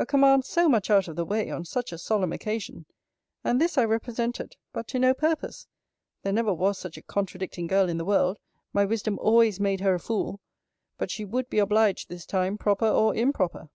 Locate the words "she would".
11.12-11.48